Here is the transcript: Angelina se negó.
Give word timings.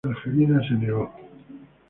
Angelina 0.03 0.59
se 0.67 0.73
negó. 0.73 1.13